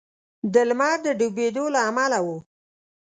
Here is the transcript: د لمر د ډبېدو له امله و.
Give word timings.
د 0.53 0.55
لمر 0.69 0.97
د 1.05 1.07
ډبېدو 1.19 1.63
له 1.75 1.79
امله 1.89 2.19
و. 2.25 2.27